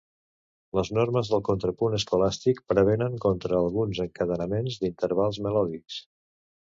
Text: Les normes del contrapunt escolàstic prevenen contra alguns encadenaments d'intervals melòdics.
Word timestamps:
Les 0.77 0.89
normes 0.97 1.27
del 1.33 1.41
contrapunt 1.49 1.97
escolàstic 1.97 2.61
prevenen 2.73 3.19
contra 3.25 3.59
alguns 3.65 4.01
encadenaments 4.07 4.79
d'intervals 4.85 5.39
melòdics. 5.49 5.99